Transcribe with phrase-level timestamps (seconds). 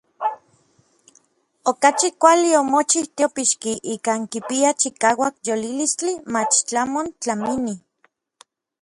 [1.71, 7.73] Okachi kuali omochij teopixki ikan kipia chikauak yolilistli mach tlamon tlamini.